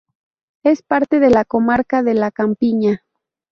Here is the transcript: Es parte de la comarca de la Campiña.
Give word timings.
Es 0.63 0.81
parte 0.81 1.19
de 1.19 1.29
la 1.29 1.45
comarca 1.45 2.01
de 2.01 2.15
la 2.15 2.31
Campiña. 2.31 3.03